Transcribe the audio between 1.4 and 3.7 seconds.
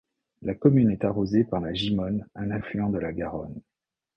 par la Gimone un affluent de la Garonne.